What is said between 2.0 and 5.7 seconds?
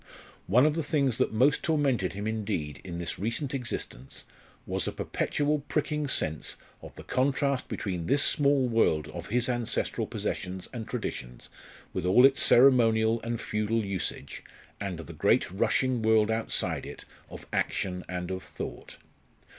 him indeed in this recent existence was a perpetual